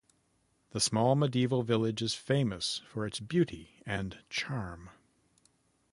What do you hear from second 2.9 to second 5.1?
its beauty and charm.